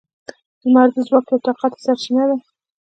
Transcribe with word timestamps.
•لمر 0.61 0.87
د 0.93 0.97
ځواک 1.07 1.25
یوه 1.29 1.39
طاقته 1.45 1.77
سرچینه 1.85 2.23
ده. 2.29 2.35